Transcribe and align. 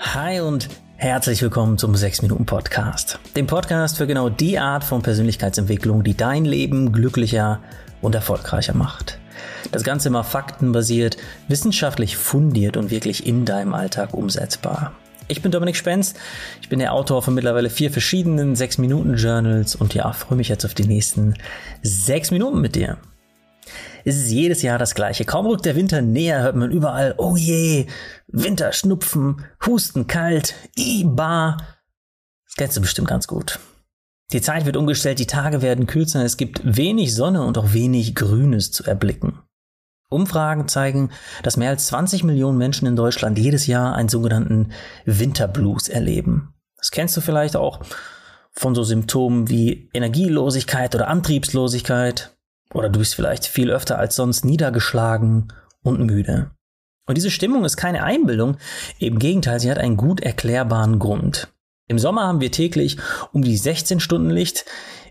Hi 0.00 0.40
und 0.40 0.68
herzlich 0.96 1.40
willkommen 1.40 1.78
zum 1.78 1.94
6 1.94 2.22
Minuten 2.22 2.44
Podcast. 2.44 3.18
Dem 3.34 3.46
Podcast 3.46 3.96
für 3.96 4.06
genau 4.06 4.28
die 4.28 4.58
Art 4.58 4.84
von 4.84 5.02
Persönlichkeitsentwicklung, 5.02 6.04
die 6.04 6.14
dein 6.14 6.44
Leben 6.44 6.92
glücklicher 6.92 7.60
und 8.02 8.14
erfolgreicher 8.14 8.74
macht. 8.74 9.18
Das 9.72 9.84
Ganze 9.84 10.08
immer 10.08 10.22
faktenbasiert, 10.22 11.16
wissenschaftlich 11.48 12.16
fundiert 12.16 12.76
und 12.76 12.90
wirklich 12.90 13.26
in 13.26 13.46
deinem 13.46 13.72
Alltag 13.72 14.12
umsetzbar. 14.12 14.92
Ich 15.28 15.42
bin 15.42 15.50
Dominik 15.50 15.76
Spenz, 15.76 16.14
ich 16.60 16.68
bin 16.68 16.78
der 16.78 16.92
Autor 16.92 17.22
von 17.22 17.34
mittlerweile 17.34 17.70
vier 17.70 17.90
verschiedenen 17.90 18.54
6-Minuten-Journals 18.54 19.76
und 19.76 19.94
ja, 19.94 20.12
freue 20.12 20.36
mich 20.36 20.48
jetzt 20.48 20.64
auf 20.64 20.74
die 20.74 20.86
nächsten 20.86 21.34
6 21.82 22.30
Minuten 22.32 22.60
mit 22.60 22.76
dir. 22.76 22.98
Es 24.04 24.16
ist 24.16 24.30
jedes 24.30 24.62
Jahr 24.62 24.78
das 24.78 24.94
gleiche. 24.94 25.24
Kaum 25.24 25.46
rückt 25.46 25.64
der 25.64 25.76
Winter 25.76 26.02
näher, 26.02 26.42
hört 26.42 26.56
man 26.56 26.70
überall, 26.70 27.14
oh 27.18 27.36
je, 27.36 27.86
Winter, 28.28 28.72
Schnupfen, 28.72 29.44
Husten, 29.64 30.06
kalt, 30.06 30.54
Iba. 30.76 31.56
Das 32.46 32.54
kennst 32.56 32.76
du 32.76 32.80
bestimmt 32.80 33.08
ganz 33.08 33.26
gut. 33.26 33.58
Die 34.32 34.40
Zeit 34.40 34.66
wird 34.66 34.76
umgestellt, 34.76 35.18
die 35.18 35.26
Tage 35.26 35.62
werden 35.62 35.86
kürzer, 35.86 36.24
es 36.24 36.36
gibt 36.36 36.60
wenig 36.64 37.14
Sonne 37.14 37.44
und 37.44 37.58
auch 37.58 37.72
wenig 37.72 38.14
Grünes 38.14 38.72
zu 38.72 38.84
erblicken. 38.84 39.40
Umfragen 40.08 40.68
zeigen, 40.68 41.10
dass 41.42 41.56
mehr 41.56 41.70
als 41.70 41.86
20 41.86 42.22
Millionen 42.24 42.58
Menschen 42.58 42.86
in 42.86 42.96
Deutschland 42.96 43.38
jedes 43.38 43.66
Jahr 43.66 43.94
einen 43.94 44.08
sogenannten 44.08 44.72
Winterblues 45.04 45.88
erleben. 45.88 46.54
Das 46.76 46.90
kennst 46.90 47.16
du 47.16 47.20
vielleicht 47.20 47.56
auch 47.56 47.80
von 48.52 48.74
so 48.74 48.82
Symptomen 48.84 49.48
wie 49.48 49.90
Energielosigkeit 49.92 50.94
oder 50.94 51.08
Antriebslosigkeit. 51.08 52.35
Oder 52.74 52.88
du 52.88 52.98
bist 52.98 53.14
vielleicht 53.14 53.46
viel 53.46 53.70
öfter 53.70 53.98
als 53.98 54.16
sonst 54.16 54.44
niedergeschlagen 54.44 55.52
und 55.82 56.00
müde. 56.00 56.50
Und 57.06 57.16
diese 57.16 57.30
Stimmung 57.30 57.64
ist 57.64 57.76
keine 57.76 58.02
Einbildung, 58.02 58.56
im 58.98 59.18
Gegenteil, 59.18 59.60
sie 59.60 59.70
hat 59.70 59.78
einen 59.78 59.96
gut 59.96 60.20
erklärbaren 60.20 60.98
Grund. 60.98 61.52
Im 61.88 62.00
Sommer 62.00 62.24
haben 62.24 62.40
wir 62.40 62.50
täglich 62.50 62.96
um 63.32 63.42
die 63.42 63.56
16 63.56 64.00
Stunden 64.00 64.30
Licht, 64.30 64.64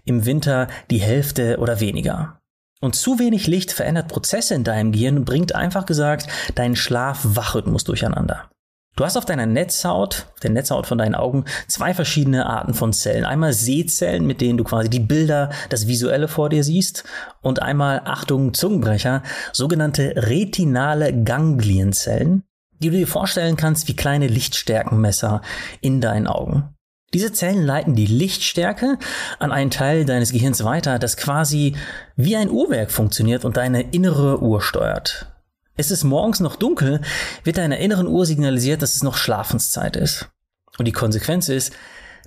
im 0.04 0.26
Winter 0.26 0.68
die 0.92 1.00
Hälfte 1.00 1.58
oder 1.60 1.80
weniger. 1.80 2.42
Und 2.82 2.96
zu 2.96 3.18
wenig 3.18 3.48
Licht 3.48 3.72
verändert 3.72 4.10
Prozesse 4.10 4.54
in 4.54 4.66
deinem 4.66 4.92
Gehirn 4.92 5.18
und 5.18 5.26
bringt 5.26 5.56
einfach 5.56 5.86
gesagt 5.86 6.28
deinen 6.56 6.76
Schlaf-Wachrhythmus 6.76 7.86
durcheinander. 7.86 8.50
Du 8.98 9.04
hast 9.04 9.18
auf 9.18 9.26
deiner 9.26 9.46
Netzhaut, 9.46 10.28
der 10.42 10.52
Netzhaut 10.52 10.88
von 10.88 10.98
deinen 10.98 11.16
Augen, 11.16 11.44
zwei 11.68 11.94
verschiedene 11.94 12.46
Arten 12.46 12.74
von 12.74 12.94
Zellen. 12.94 13.26
Einmal 13.26 13.52
Sehzellen, 13.52 14.26
mit 14.26 14.40
denen 14.40 14.58
du 14.58 14.64
quasi 14.64 14.90
die 14.90 15.02
Bilder, 15.02 15.50
das 15.68 15.88
Visuelle 15.88 16.30
vor 16.30 16.48
dir 16.48 16.64
siehst. 16.64 17.04
Und 17.42 17.62
einmal, 17.62 18.04
Achtung, 18.06 18.54
Zungenbrecher, 18.54 19.22
sogenannte 19.52 20.14
retinale 20.16 21.24
Ganglienzellen, 21.24 22.44
die 22.82 22.90
du 22.90 22.96
dir 22.96 23.08
vorstellen 23.08 23.58
kannst 23.58 23.90
wie 23.90 23.98
kleine 23.98 24.28
Lichtstärkenmesser 24.28 25.42
in 25.82 26.00
deinen 26.00 26.28
Augen. 26.28 26.70
Diese 27.14 27.34
Zellen 27.34 27.66
leiten 27.66 27.96
die 27.96 28.06
Lichtstärke 28.06 28.98
an 29.40 29.52
einen 29.52 29.72
Teil 29.72 30.06
deines 30.06 30.32
Gehirns 30.32 30.64
weiter, 30.64 31.00
das 31.00 31.18
quasi 31.18 31.76
wie 32.16 32.38
ein 32.38 32.50
Uhrwerk 32.50 32.92
funktioniert 32.92 33.44
und 33.44 33.58
deine 33.58 33.82
innere 33.92 34.42
Uhr 34.42 34.62
steuert. 34.62 35.35
Ist 35.78 35.92
es 35.92 36.04
morgens 36.04 36.40
noch 36.40 36.56
dunkel, 36.56 37.02
wird 37.44 37.58
deiner 37.58 37.78
inneren 37.78 38.08
Uhr 38.08 38.26
signalisiert, 38.26 38.82
dass 38.82 38.96
es 38.96 39.04
noch 39.04 39.18
Schlafenszeit 39.18 39.96
ist. 39.96 40.30
Und 40.78 40.86
die 40.86 40.94
Konsequenz 40.94 41.50
ist, 41.50 41.74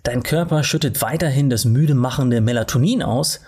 dein 0.03 0.23
Körper 0.23 0.63
schüttet 0.63 1.01
weiterhin 1.01 1.51
das 1.51 1.65
müde 1.65 1.95
machende 1.95 2.41
Melatonin 2.41 3.03
aus 3.03 3.41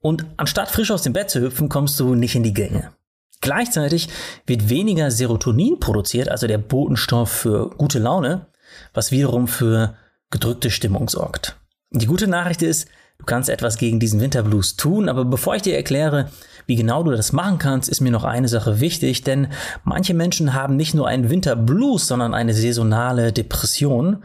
und 0.00 0.26
anstatt 0.36 0.70
frisch 0.70 0.90
aus 0.90 1.02
dem 1.02 1.12
Bett 1.12 1.30
zu 1.30 1.40
hüpfen, 1.40 1.68
kommst 1.68 1.98
du 1.98 2.14
nicht 2.14 2.34
in 2.34 2.42
die 2.42 2.54
Gänge. 2.54 2.92
Gleichzeitig 3.40 4.08
wird 4.46 4.68
weniger 4.68 5.10
Serotonin 5.10 5.80
produziert, 5.80 6.28
also 6.28 6.46
der 6.46 6.58
Botenstoff 6.58 7.30
für 7.30 7.70
gute 7.70 7.98
Laune, 7.98 8.46
was 8.92 9.10
wiederum 9.10 9.48
für 9.48 9.96
gedrückte 10.30 10.70
Stimmung 10.70 11.08
sorgt. 11.08 11.56
Die 11.90 12.06
gute 12.06 12.26
Nachricht 12.26 12.62
ist, 12.62 12.88
du 13.18 13.24
kannst 13.24 13.48
etwas 13.48 13.78
gegen 13.78 14.00
diesen 14.00 14.20
Winterblues 14.20 14.76
tun, 14.76 15.08
aber 15.08 15.24
bevor 15.24 15.56
ich 15.56 15.62
dir 15.62 15.76
erkläre, 15.76 16.30
wie 16.66 16.76
genau 16.76 17.02
du 17.02 17.12
das 17.12 17.32
machen 17.32 17.58
kannst, 17.58 17.88
ist 17.88 18.00
mir 18.00 18.10
noch 18.10 18.24
eine 18.24 18.48
Sache 18.48 18.80
wichtig, 18.80 19.22
denn 19.22 19.48
manche 19.84 20.14
Menschen 20.14 20.52
haben 20.52 20.76
nicht 20.76 20.94
nur 20.94 21.06
einen 21.06 21.30
Winterblues, 21.30 22.08
sondern 22.08 22.34
eine 22.34 22.54
saisonale 22.54 23.32
Depression. 23.32 24.24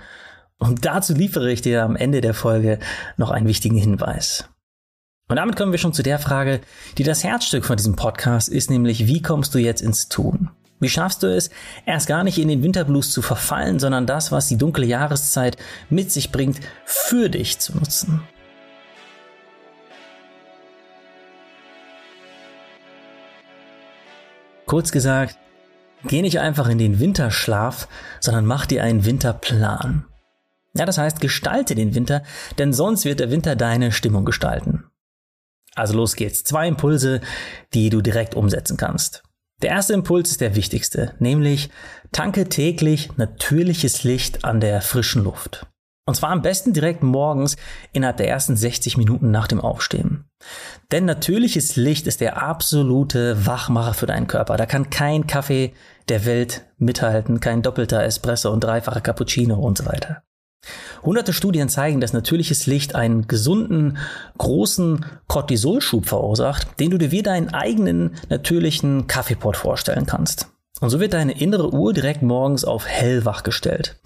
Und 0.58 0.86
dazu 0.86 1.14
liefere 1.14 1.52
ich 1.52 1.62
dir 1.62 1.84
am 1.84 1.96
Ende 1.96 2.22
der 2.22 2.34
Folge 2.34 2.80
noch 3.18 3.30
einen 3.30 3.48
wichtigen 3.48 3.78
Hinweis. 3.78 4.50
Und 5.28 5.38
damit 5.38 5.56
kommen 5.56 5.72
wir 5.72 5.80
schon 5.80 5.94
zu 5.94 6.04
der 6.04 6.20
Frage, 6.20 6.62
die 6.98 7.04
das 7.04 7.24
Herzstück 7.24 7.64
von 7.64 7.78
diesem 7.78 7.96
Podcast 7.96 8.50
ist, 8.50 8.70
nämlich 8.70 9.08
wie 9.08 9.22
kommst 9.22 9.56
du 9.56 9.60
jetzt 9.60 9.82
ins 9.82 10.10
Tun? 10.10 10.50
Wie 10.82 10.90
schaffst 10.90 11.22
du 11.22 11.28
es, 11.28 11.52
erst 11.86 12.08
gar 12.08 12.24
nicht 12.24 12.40
in 12.40 12.48
den 12.48 12.64
Winterblues 12.64 13.12
zu 13.12 13.22
verfallen, 13.22 13.80
sondern 13.80 14.08
das, 14.08 14.32
was 14.32 14.48
die 14.48 14.58
dunkle 14.58 14.86
Jahreszeit 14.86 15.58
mit 15.92 16.12
sich 16.12 16.32
bringt, 16.32 16.60
für 16.86 17.30
dich 17.30 17.60
zu 17.60 17.78
nutzen? 17.78 18.24
Kurz 24.72 24.94
gesagt, 24.94 25.38
geh 26.06 26.22
nicht 26.22 26.40
einfach 26.40 26.70
in 26.70 26.78
den 26.78 27.02
Winterschlaf, 27.02 27.90
sondern 28.22 28.46
mach 28.46 28.66
dir 28.66 28.86
einen 28.86 29.04
Winterplan. 29.04 30.06
Ja, 30.74 30.86
das 30.86 30.98
heißt, 30.98 31.20
gestalte 31.20 31.76
den 31.76 31.94
Winter, 31.94 32.24
denn 32.58 32.72
sonst 32.72 33.04
wird 33.04 33.20
der 33.20 33.32
Winter 33.32 33.58
deine 33.58 33.92
Stimmung 33.92 34.24
gestalten. 34.24 34.86
Also 35.76 35.94
los 35.94 36.16
geht's. 36.16 36.46
Zwei 36.46 36.70
Impulse, 36.70 37.20
die 37.74 37.90
du 37.90 38.00
direkt 38.00 38.34
umsetzen 38.34 38.78
kannst. 38.78 39.24
Der 39.62 39.72
erste 39.72 39.92
Impuls 39.92 40.32
ist 40.32 40.40
der 40.40 40.56
wichtigste, 40.56 41.16
nämlich 41.20 41.70
tanke 42.14 42.48
täglich 42.48 43.18
natürliches 43.18 44.06
Licht 44.06 44.46
an 44.46 44.62
der 44.62 44.82
frischen 44.82 45.26
Luft. 45.26 45.68
Und 46.12 46.16
zwar 46.16 46.32
am 46.32 46.42
besten 46.42 46.74
direkt 46.74 47.04
morgens 47.04 47.56
innerhalb 47.94 48.18
der 48.18 48.28
ersten 48.28 48.58
60 48.58 48.98
Minuten 48.98 49.32
nach 49.32 49.48
dem 49.48 49.62
Aufstehen. 49.62 50.26
Denn 50.92 51.06
natürliches 51.06 51.78
Licht 51.78 52.06
ist 52.06 52.20
der 52.20 52.44
absolute 52.44 53.46
Wachmacher 53.46 53.94
für 53.94 54.08
deinen 54.08 54.28
Körper. 54.28 54.58
Da 54.58 54.66
kann 54.66 54.90
kein 54.90 55.26
Kaffee 55.26 55.72
der 56.10 56.26
Welt 56.26 56.66
mithalten, 56.78 57.40
kein 57.40 57.62
doppelter 57.62 58.04
Espresso 58.04 58.52
und 58.52 58.62
dreifacher 58.62 59.00
Cappuccino 59.00 59.56
und 59.56 59.78
so 59.78 59.86
weiter. 59.86 60.22
Hunderte 61.02 61.32
Studien 61.32 61.70
zeigen, 61.70 62.02
dass 62.02 62.12
natürliches 62.12 62.66
Licht 62.66 62.94
einen 62.94 63.28
gesunden, 63.30 63.98
großen 64.38 65.06
Cortisolschub 65.28 66.08
verursacht, 66.08 66.78
den 66.82 66.92
du 66.92 66.98
dir 66.98 67.12
wie 67.12 67.24
deinen 67.24 67.54
eigenen 67.54 68.18
natürlichen 68.28 69.08
Kaffeepot 69.08 69.56
vorstellen 69.56 70.08
kannst. 70.08 70.48
Und 70.82 70.90
so 70.90 71.00
wird 71.00 71.14
deine 71.14 71.40
innere 71.40 71.74
Uhr 71.74 71.94
direkt 71.94 72.22
morgens 72.22 72.66
auf 72.66 72.86
hellwach 72.86 73.44
gestellt. 73.44 74.02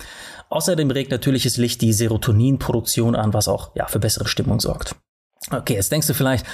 Außerdem 0.50 0.91
regt 0.91 1.11
natürliches 1.11 1.57
Licht 1.57 1.81
die 1.81 1.94
Serotoninproduktion 1.94 3.16
an, 3.16 3.33
was 3.33 3.47
auch 3.47 3.75
ja, 3.75 3.88
für 3.88 4.00
bessere 4.00 4.28
Stimmung 4.28 4.59
sorgt. 4.59 4.95
Okay, 5.51 5.73
jetzt 5.75 5.91
denkst 5.91 6.07
du 6.07 6.13
vielleicht, 6.13 6.45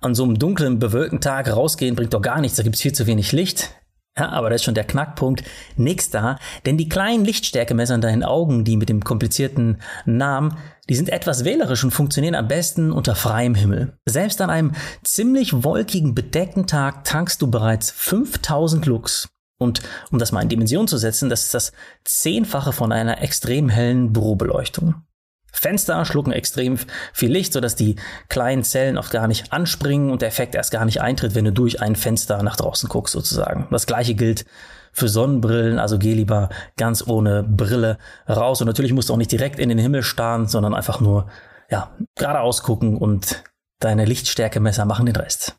an 0.00 0.14
so 0.14 0.24
einem 0.24 0.38
dunklen, 0.38 0.78
bewölkten 0.78 1.20
Tag 1.20 1.50
rausgehen 1.50 1.94
bringt 1.94 2.12
doch 2.12 2.22
gar 2.22 2.40
nichts, 2.40 2.56
da 2.56 2.62
gibt 2.62 2.76
es 2.76 2.82
viel 2.82 2.92
zu 2.92 3.06
wenig 3.06 3.32
Licht. 3.32 3.70
Ja, 4.16 4.28
aber 4.28 4.48
das 4.48 4.60
ist 4.60 4.64
schon 4.64 4.74
der 4.74 4.84
Knackpunkt. 4.84 5.42
Nix 5.76 6.10
da, 6.10 6.38
denn 6.66 6.78
die 6.78 6.88
kleinen 6.88 7.24
Lichtstärkemesser 7.24 7.96
in 7.96 8.00
deinen 8.00 8.22
Augen, 8.22 8.64
die 8.64 8.76
mit 8.76 8.88
dem 8.88 9.02
komplizierten 9.02 9.80
Namen, 10.04 10.56
die 10.88 10.94
sind 10.94 11.08
etwas 11.08 11.44
wählerisch 11.44 11.82
und 11.82 11.90
funktionieren 11.90 12.36
am 12.36 12.46
besten 12.46 12.92
unter 12.92 13.16
freiem 13.16 13.56
Himmel. 13.56 13.98
Selbst 14.06 14.40
an 14.40 14.50
einem 14.50 14.72
ziemlich 15.02 15.64
wolkigen, 15.64 16.14
bedeckten 16.14 16.68
Tag 16.68 17.02
tankst 17.04 17.42
du 17.42 17.50
bereits 17.50 17.90
5000 17.90 18.86
Lux. 18.86 19.28
Und 19.58 19.82
um 20.10 20.18
das 20.18 20.32
mal 20.32 20.42
in 20.42 20.48
Dimension 20.48 20.88
zu 20.88 20.98
setzen, 20.98 21.30
das 21.30 21.44
ist 21.44 21.54
das 21.54 21.72
Zehnfache 22.04 22.72
von 22.72 22.92
einer 22.92 23.22
extrem 23.22 23.68
hellen 23.68 24.12
Bürobeleuchtung. 24.12 25.04
Fenster 25.52 26.04
schlucken 26.04 26.32
extrem 26.32 26.78
viel 27.12 27.30
Licht, 27.30 27.52
sodass 27.52 27.76
die 27.76 27.94
kleinen 28.28 28.64
Zellen 28.64 28.98
oft 28.98 29.12
gar 29.12 29.28
nicht 29.28 29.52
anspringen 29.52 30.10
und 30.10 30.20
der 30.20 30.28
Effekt 30.28 30.56
erst 30.56 30.72
gar 30.72 30.84
nicht 30.84 31.00
eintritt, 31.00 31.36
wenn 31.36 31.44
du 31.44 31.52
durch 31.52 31.80
ein 31.80 31.94
Fenster 31.94 32.42
nach 32.42 32.56
draußen 32.56 32.88
guckst 32.88 33.12
sozusagen. 33.12 33.68
Das 33.70 33.86
gleiche 33.86 34.14
gilt 34.14 34.44
für 34.92 35.08
Sonnenbrillen, 35.08 35.78
also 35.78 35.98
geh 35.98 36.14
lieber 36.14 36.48
ganz 36.76 37.06
ohne 37.06 37.44
Brille 37.44 37.98
raus 38.28 38.60
und 38.60 38.66
natürlich 38.66 38.92
musst 38.92 39.08
du 39.08 39.12
auch 39.12 39.18
nicht 39.18 39.32
direkt 39.32 39.58
in 39.58 39.68
den 39.68 39.78
Himmel 39.78 40.02
starren, 40.02 40.48
sondern 40.48 40.74
einfach 40.74 41.00
nur 41.00 41.28
ja, 41.70 41.96
geradeaus 42.16 42.62
gucken 42.62 42.96
und 42.96 43.44
deine 43.78 44.04
Lichtstärkemesser 44.04 44.84
machen 44.84 45.06
den 45.06 45.16
Rest. 45.16 45.56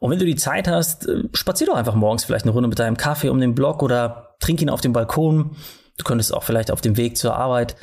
Und 0.00 0.10
wenn 0.10 0.18
du 0.18 0.24
die 0.24 0.36
Zeit 0.36 0.66
hast, 0.66 1.06
äh, 1.06 1.24
spazier 1.32 1.68
doch 1.68 1.76
einfach 1.76 1.94
morgens 1.94 2.24
vielleicht 2.24 2.44
eine 2.44 2.52
Runde 2.52 2.68
mit 2.68 2.78
deinem 2.78 2.96
Kaffee 2.96 3.28
um 3.28 3.38
den 3.38 3.54
Block 3.54 3.82
oder 3.82 4.34
trink 4.40 4.60
ihn 4.60 4.70
auf 4.70 4.80
dem 4.80 4.92
Balkon. 4.92 5.56
Du 5.98 6.04
könntest 6.04 6.34
auch 6.34 6.42
vielleicht 6.42 6.70
auf 6.70 6.80
dem 6.80 6.96
Weg 6.96 7.16
zur 7.16 7.36
Arbeit 7.36 7.76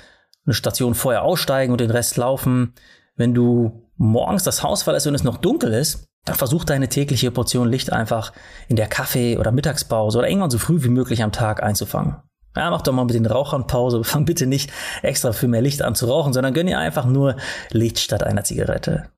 eine 0.45 0.55
Station 0.55 0.95
vorher 0.95 1.23
aussteigen 1.23 1.71
und 1.71 1.79
den 1.79 1.91
Rest 1.91 2.17
laufen. 2.17 2.73
Wenn 3.15 3.33
du 3.33 3.87
morgens 3.97 4.43
das 4.43 4.63
Haus 4.63 4.83
verlässt 4.83 5.07
und 5.07 5.15
es 5.15 5.23
noch 5.23 5.37
dunkel 5.37 5.73
ist, 5.73 6.07
dann 6.25 6.35
versuch 6.35 6.65
deine 6.65 6.89
tägliche 6.89 7.31
Portion 7.31 7.69
Licht 7.69 7.93
einfach 7.93 8.33
in 8.67 8.75
der 8.75 8.87
Kaffee- 8.87 9.37
oder 9.37 9.51
Mittagspause 9.51 10.17
oder 10.17 10.27
irgendwann 10.27 10.49
so 10.49 10.57
früh 10.57 10.83
wie 10.83 10.89
möglich 10.89 11.23
am 11.23 11.31
Tag 11.31 11.63
einzufangen. 11.63 12.17
Ja, 12.55 12.71
mach 12.71 12.81
doch 12.81 12.93
mal 12.93 13.05
mit 13.05 13.13
den 13.13 13.27
Rauchern 13.27 13.67
Pause. 13.67 14.03
Fang 14.03 14.25
bitte 14.25 14.47
nicht 14.47 14.71
extra 15.03 15.31
für 15.31 15.47
mehr 15.47 15.61
Licht 15.61 15.83
an 15.83 15.95
zu 15.95 16.07
rauchen, 16.07 16.33
sondern 16.33 16.53
gönn 16.53 16.67
dir 16.67 16.79
einfach 16.79 17.05
nur 17.05 17.35
Licht 17.71 17.99
statt 17.99 18.23
einer 18.23 18.43
Zigarette. 18.43 19.09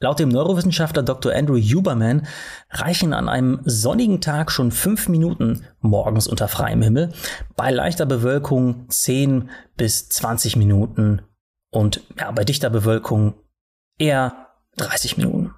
Laut 0.00 0.20
dem 0.20 0.28
Neurowissenschaftler 0.28 1.02
Dr. 1.02 1.32
Andrew 1.32 1.58
Huberman 1.58 2.24
reichen 2.70 3.12
an 3.12 3.28
einem 3.28 3.60
sonnigen 3.64 4.20
Tag 4.20 4.52
schon 4.52 4.70
fünf 4.70 5.08
Minuten 5.08 5.64
morgens 5.80 6.28
unter 6.28 6.46
freiem 6.46 6.82
Himmel, 6.82 7.12
bei 7.56 7.72
leichter 7.72 8.06
Bewölkung 8.06 8.88
10 8.88 9.50
bis 9.76 10.08
20 10.08 10.54
Minuten 10.54 11.22
und 11.72 12.02
ja, 12.16 12.30
bei 12.30 12.44
dichter 12.44 12.70
Bewölkung 12.70 13.34
eher 13.98 14.46
30 14.76 15.16
Minuten. 15.16 15.52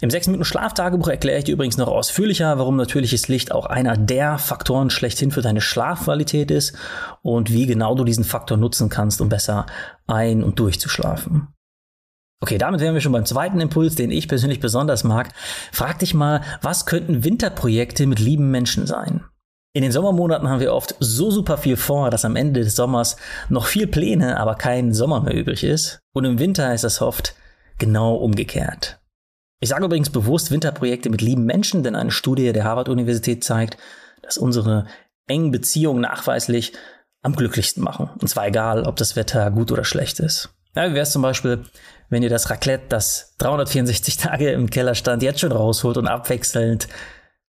Im 0.00 0.10
6-Minuten-Schlaftagebuch 0.10 1.06
erkläre 1.06 1.38
ich 1.38 1.44
dir 1.44 1.54
übrigens 1.54 1.76
noch 1.76 1.88
ausführlicher, 1.88 2.58
warum 2.58 2.76
natürliches 2.76 3.28
Licht 3.28 3.52
auch 3.52 3.66
einer 3.66 3.96
der 3.96 4.38
Faktoren 4.38 4.90
schlechthin 4.90 5.30
für 5.30 5.40
deine 5.40 5.60
Schlafqualität 5.60 6.50
ist 6.50 6.76
und 7.22 7.52
wie 7.52 7.66
genau 7.66 7.94
du 7.94 8.02
diesen 8.02 8.24
Faktor 8.24 8.56
nutzen 8.56 8.88
kannst, 8.88 9.20
um 9.20 9.28
besser 9.28 9.66
ein- 10.08 10.42
und 10.42 10.58
durchzuschlafen. 10.58 11.46
Okay, 12.42 12.58
damit 12.58 12.80
wären 12.80 12.94
wir 12.94 13.00
schon 13.00 13.12
beim 13.12 13.24
zweiten 13.24 13.60
Impuls, 13.60 13.94
den 13.94 14.10
ich 14.10 14.26
persönlich 14.26 14.58
besonders 14.58 15.04
mag. 15.04 15.28
Frag 15.70 16.00
dich 16.00 16.12
mal, 16.12 16.40
was 16.60 16.86
könnten 16.86 17.22
Winterprojekte 17.22 18.04
mit 18.08 18.18
lieben 18.18 18.50
Menschen 18.50 18.84
sein? 18.84 19.22
In 19.74 19.82
den 19.82 19.92
Sommermonaten 19.92 20.48
haben 20.48 20.58
wir 20.58 20.74
oft 20.74 20.96
so 20.98 21.30
super 21.30 21.56
viel 21.56 21.76
vor, 21.76 22.10
dass 22.10 22.24
am 22.24 22.34
Ende 22.34 22.64
des 22.64 22.74
Sommers 22.74 23.16
noch 23.48 23.66
viel 23.66 23.86
Pläne, 23.86 24.40
aber 24.40 24.56
kein 24.56 24.92
Sommer 24.92 25.20
mehr 25.20 25.36
übrig 25.36 25.62
ist. 25.62 26.00
Und 26.14 26.24
im 26.24 26.40
Winter 26.40 26.74
ist 26.74 26.82
es 26.82 27.00
oft 27.00 27.36
genau 27.78 28.16
umgekehrt. 28.16 28.98
Ich 29.60 29.68
sage 29.68 29.84
übrigens 29.84 30.10
bewusst 30.10 30.50
Winterprojekte 30.50 31.10
mit 31.10 31.22
lieben 31.22 31.44
Menschen, 31.44 31.84
denn 31.84 31.94
eine 31.94 32.10
Studie 32.10 32.52
der 32.52 32.64
Harvard-Universität 32.64 33.44
zeigt, 33.44 33.76
dass 34.20 34.36
unsere 34.36 34.86
engen 35.28 35.52
Beziehungen 35.52 36.00
nachweislich 36.00 36.72
am 37.22 37.36
glücklichsten 37.36 37.84
machen. 37.84 38.10
Und 38.20 38.26
zwar 38.26 38.48
egal, 38.48 38.82
ob 38.82 38.96
das 38.96 39.14
Wetter 39.14 39.48
gut 39.52 39.70
oder 39.70 39.84
schlecht 39.84 40.18
ist. 40.18 40.52
Ja, 40.74 40.88
wie 40.88 40.94
wäre 40.94 41.02
es 41.02 41.12
zum 41.12 41.22
Beispiel, 41.22 41.64
wenn 42.08 42.22
ihr 42.22 42.30
das 42.30 42.50
Raclette, 42.50 42.84
das 42.88 43.34
364 43.38 44.16
Tage 44.16 44.50
im 44.50 44.70
Keller 44.70 44.94
stand, 44.94 45.22
jetzt 45.22 45.40
schon 45.40 45.52
rausholt 45.52 45.96
und 45.96 46.08
abwechselnd 46.08 46.88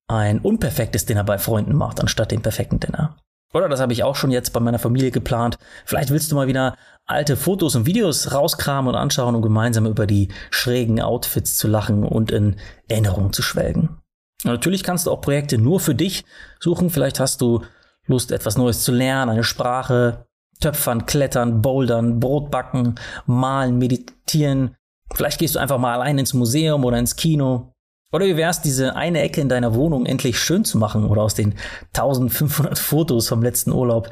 ein 0.07 0.39
unperfektes 0.39 1.05
Dinner 1.05 1.23
bei 1.23 1.37
Freunden 1.37 1.75
macht, 1.75 2.01
anstatt 2.01 2.31
dem 2.31 2.41
perfekten 2.41 2.79
Dinner? 2.79 3.17
Oder 3.53 3.69
das 3.69 3.79
habe 3.79 3.93
ich 3.93 4.03
auch 4.03 4.15
schon 4.15 4.31
jetzt 4.31 4.51
bei 4.51 4.59
meiner 4.59 4.79
Familie 4.79 5.11
geplant. 5.11 5.57
Vielleicht 5.85 6.09
willst 6.09 6.31
du 6.31 6.35
mal 6.35 6.47
wieder 6.47 6.75
alte 7.05 7.37
Fotos 7.37 7.75
und 7.75 7.85
Videos 7.85 8.33
rauskramen 8.33 8.89
und 8.89 8.99
anschauen, 8.99 9.35
um 9.35 9.41
gemeinsam 9.41 9.85
über 9.85 10.07
die 10.07 10.29
schrägen 10.49 10.99
Outfits 10.99 11.57
zu 11.57 11.67
lachen 11.67 12.03
und 12.03 12.31
in 12.31 12.55
Erinnerungen 12.87 13.31
zu 13.31 13.43
schwelgen. 13.43 13.99
Und 14.43 14.51
natürlich 14.51 14.83
kannst 14.83 15.05
du 15.05 15.11
auch 15.11 15.21
Projekte 15.21 15.59
nur 15.59 15.79
für 15.79 15.93
dich 15.93 16.25
suchen. 16.59 16.89
Vielleicht 16.89 17.19
hast 17.19 17.41
du 17.41 17.61
Lust, 18.07 18.31
etwas 18.31 18.57
Neues 18.57 18.83
zu 18.83 18.91
lernen, 18.91 19.31
eine 19.31 19.43
Sprache, 19.43 20.25
Töpfern, 20.63 21.05
Klettern, 21.05 21.61
Bouldern, 21.61 22.19
Brot 22.19 22.49
backen, 22.49 22.95
malen, 23.25 23.77
meditieren. 23.77 24.75
Vielleicht 25.13 25.39
gehst 25.39 25.55
du 25.55 25.59
einfach 25.59 25.77
mal 25.77 25.93
allein 25.93 26.17
ins 26.17 26.33
Museum 26.33 26.85
oder 26.85 26.97
ins 26.97 27.17
Kino. 27.17 27.73
Oder 28.13 28.25
wie 28.27 28.37
wär's, 28.37 28.61
diese 28.61 28.95
eine 28.95 29.21
Ecke 29.21 29.41
in 29.41 29.49
deiner 29.49 29.75
Wohnung 29.75 30.05
endlich 30.05 30.39
schön 30.39 30.63
zu 30.63 30.77
machen 30.77 31.05
oder 31.05 31.23
aus 31.23 31.33
den 31.33 31.55
1500 31.93 32.79
Fotos 32.79 33.27
vom 33.27 33.43
letzten 33.43 33.71
Urlaub 33.71 34.09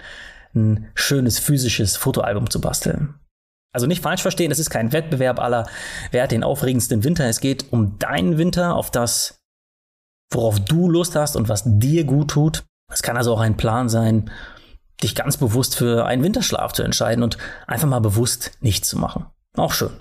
ein 0.53 0.89
schönes 0.94 1.39
physisches 1.39 1.95
Fotoalbum 1.95 2.50
zu 2.50 2.59
basteln. 2.59 3.13
Also 3.74 3.88
nicht 3.88 4.01
falsch 4.01 4.21
verstehen, 4.21 4.51
es 4.51 4.59
ist 4.59 4.69
kein 4.69 4.92
Wettbewerb 4.92 5.39
aller, 5.39 5.68
wer 6.12 6.24
hat 6.24 6.31
den 6.31 6.44
aufregendsten 6.44 7.06
Winter. 7.06 7.25
Es 7.30 7.39
geht 7.39 7.71
um 7.71 7.98
deinen 8.00 8.38
Winter, 8.38 8.75
auf 8.75 8.92
das, 8.92 9.39
worauf 10.33 10.59
du 10.59 10.89
Lust 10.89 11.15
hast 11.15 11.38
und 11.38 11.48
was 11.48 11.63
dir 11.65 12.03
gut 12.03 12.31
tut. 12.31 12.63
Es 12.92 13.01
kann 13.01 13.15
also 13.15 13.33
auch 13.33 13.39
ein 13.39 13.56
Plan 13.56 13.88
sein, 13.88 14.30
dich 15.03 15.15
ganz 15.15 15.38
bewusst 15.38 15.75
für 15.75 16.06
einen 16.06 16.24
Winterschlaf 16.24 16.74
zu 16.74 16.83
entscheiden 16.83 17.24
und 17.24 17.38
einfach 17.68 17.88
mal 17.88 18.00
bewusst 18.00 18.51
nichts 18.62 18.88
zu 18.88 18.98
machen. 18.98 19.25
Auch 19.56 19.74
schön. 19.74 19.92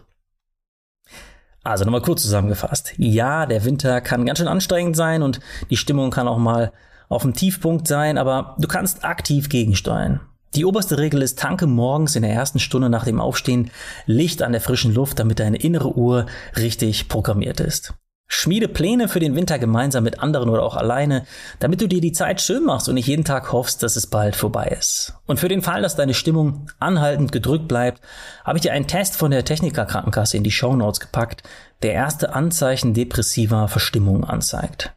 Also 1.62 1.84
nochmal 1.84 2.02
kurz 2.02 2.22
zusammengefasst. 2.22 2.94
Ja, 2.96 3.46
der 3.46 3.64
Winter 3.64 4.00
kann 4.00 4.24
ganz 4.24 4.38
schön 4.38 4.48
anstrengend 4.48 4.96
sein 4.96 5.22
und 5.22 5.40
die 5.68 5.76
Stimmung 5.76 6.10
kann 6.10 6.28
auch 6.28 6.38
mal 6.38 6.72
auf 7.08 7.22
dem 7.22 7.34
Tiefpunkt 7.34 7.86
sein, 7.86 8.16
aber 8.16 8.56
du 8.58 8.68
kannst 8.68 9.04
aktiv 9.04 9.48
gegensteuern. 9.48 10.20
Die 10.54 10.64
oberste 10.64 10.98
Regel 10.98 11.22
ist, 11.22 11.38
tanke 11.38 11.66
morgens 11.66 12.16
in 12.16 12.22
der 12.22 12.32
ersten 12.32 12.58
Stunde 12.58 12.88
nach 12.88 13.04
dem 13.04 13.20
Aufstehen 13.20 13.70
Licht 14.06 14.42
an 14.42 14.52
der 14.52 14.60
frischen 14.60 14.92
Luft, 14.92 15.18
damit 15.18 15.38
deine 15.38 15.58
innere 15.58 15.96
Uhr 15.96 16.26
richtig 16.56 17.08
programmiert 17.08 17.60
ist. 17.60 17.94
Schmiede 18.32 18.68
Pläne 18.68 19.08
für 19.08 19.18
den 19.18 19.34
Winter 19.34 19.58
gemeinsam 19.58 20.04
mit 20.04 20.20
anderen 20.20 20.48
oder 20.48 20.62
auch 20.62 20.76
alleine, 20.76 21.26
damit 21.58 21.80
du 21.80 21.88
dir 21.88 22.00
die 22.00 22.12
Zeit 22.12 22.40
schön 22.40 22.64
machst 22.64 22.88
und 22.88 22.94
nicht 22.94 23.08
jeden 23.08 23.24
Tag 23.24 23.50
hoffst, 23.52 23.82
dass 23.82 23.96
es 23.96 24.06
bald 24.06 24.36
vorbei 24.36 24.68
ist. 24.78 25.14
Und 25.26 25.40
für 25.40 25.48
den 25.48 25.62
Fall, 25.62 25.82
dass 25.82 25.96
deine 25.96 26.14
Stimmung 26.14 26.68
anhaltend 26.78 27.32
gedrückt 27.32 27.66
bleibt, 27.66 28.00
habe 28.44 28.56
ich 28.56 28.62
dir 28.62 28.72
einen 28.72 28.86
Test 28.86 29.16
von 29.16 29.32
der 29.32 29.44
Techniker 29.44 29.84
Krankenkasse 29.84 30.36
in 30.36 30.44
die 30.44 30.52
Show 30.52 30.76
Notes 30.76 31.00
gepackt, 31.00 31.42
der 31.82 31.92
erste 31.92 32.32
Anzeichen 32.32 32.94
depressiver 32.94 33.66
Verstimmung 33.66 34.22
anzeigt. 34.24 34.94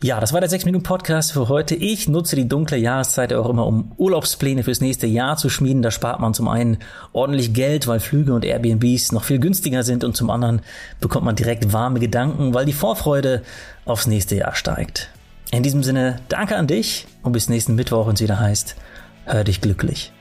Ja, 0.00 0.20
das 0.20 0.32
war 0.32 0.40
der 0.40 0.48
6-Minuten-Podcast 0.48 1.32
für 1.32 1.48
heute. 1.48 1.74
Ich 1.74 2.06
nutze 2.06 2.36
die 2.36 2.46
dunkle 2.46 2.76
Jahreszeit 2.76 3.32
auch 3.32 3.48
immer, 3.48 3.66
um 3.66 3.90
Urlaubspläne 3.96 4.62
fürs 4.62 4.80
nächste 4.80 5.08
Jahr 5.08 5.36
zu 5.36 5.48
schmieden. 5.48 5.82
Da 5.82 5.90
spart 5.90 6.20
man 6.20 6.34
zum 6.34 6.46
einen 6.46 6.78
ordentlich 7.12 7.52
Geld, 7.52 7.88
weil 7.88 7.98
Flüge 7.98 8.32
und 8.32 8.44
Airbnbs 8.44 9.10
noch 9.10 9.24
viel 9.24 9.40
günstiger 9.40 9.82
sind 9.82 10.04
und 10.04 10.16
zum 10.16 10.30
anderen 10.30 10.62
bekommt 11.00 11.24
man 11.24 11.34
direkt 11.34 11.72
warme 11.72 11.98
Gedanken, 11.98 12.54
weil 12.54 12.64
die 12.64 12.72
Vorfreude 12.72 13.42
aufs 13.86 14.06
nächste 14.06 14.36
Jahr 14.36 14.54
steigt. 14.54 15.10
In 15.50 15.64
diesem 15.64 15.82
Sinne, 15.82 16.20
danke 16.28 16.54
an 16.54 16.68
dich 16.68 17.08
und 17.24 17.32
bis 17.32 17.48
nächsten 17.48 17.74
Mittwoch, 17.74 18.06
wenn 18.06 18.14
es 18.14 18.20
wieder 18.20 18.38
heißt, 18.38 18.76
hör 19.24 19.42
dich 19.42 19.60
glücklich. 19.60 20.12